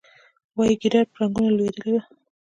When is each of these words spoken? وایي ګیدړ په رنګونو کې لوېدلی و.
وایي 0.57 0.75
ګیدړ 0.81 1.03
په 1.11 1.15
رنګونو 1.21 1.47
کې 1.53 1.55
لوېدلی 1.57 1.91
و. 1.93 1.97